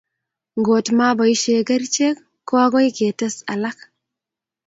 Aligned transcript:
Ngot 0.59 0.85
maboishei 0.97 1.65
kerichek, 1.67 2.17
ko 2.47 2.53
akoi 2.65 2.89
ketes 2.97 3.35
alak 3.53 3.77